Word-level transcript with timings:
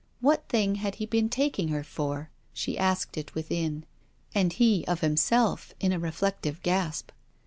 What 0.19 0.49
thing 0.49 0.75
had 0.81 0.95
he 0.95 1.05
been 1.05 1.29
taking 1.29 1.67
her 1.67 1.83
for? 1.83 2.31
She 2.53 2.75
asked 2.75 3.17
it 3.19 3.35
within: 3.35 3.85
and 4.33 4.51
he 4.51 4.83
of 4.87 5.01
himself, 5.01 5.75
in 5.79 5.91
a 5.91 5.99
reflective 5.99 6.63
gasp. 6.63 7.11